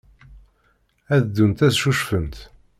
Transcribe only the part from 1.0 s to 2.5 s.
Ad ddunt ad ccucfent.